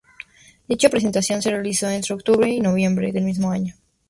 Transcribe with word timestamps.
Dicha 0.67 0.89
presentación 0.89 1.43
se 1.43 1.51
realizó 1.51 1.87
entre 1.87 2.15
octubre 2.15 2.49
y 2.49 2.59
noviembre 2.59 3.11
del 3.11 3.23
mismo 3.23 3.51
año. 3.51 3.75